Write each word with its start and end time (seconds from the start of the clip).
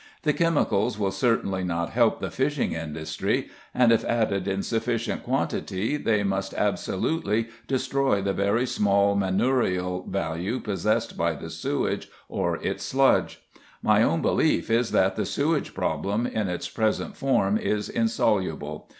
The 0.23 0.33
chemicals 0.33 0.97
will 0.97 1.11
certainly 1.11 1.63
not 1.63 1.91
help 1.91 2.19
the 2.19 2.31
fishing 2.31 2.71
industry, 2.71 3.49
and 3.71 3.91
if 3.91 4.03
added 4.05 4.47
in 4.47 4.63
sufficient 4.63 5.21
quantity 5.21 5.95
they 5.95 6.23
must 6.23 6.55
absolutely 6.55 7.49
destroy 7.67 8.19
the 8.19 8.33
very 8.33 8.65
small 8.65 9.13
manurial 9.13 10.03
value 10.07 10.59
possessed 10.59 11.15
by 11.19 11.33
the 11.33 11.51
sewage 11.51 12.09
or 12.29 12.55
its 12.63 12.83
sludge. 12.83 13.43
My 13.83 14.01
own 14.01 14.23
belief 14.23 14.71
is 14.71 14.89
that 14.89 15.15
the 15.15 15.23
sewage 15.27 15.75
problem 15.75 16.25
in 16.25 16.47
its 16.47 16.67
present 16.67 17.15
form 17.15 17.55
is 17.59 17.87
insoluble. 17.87 18.89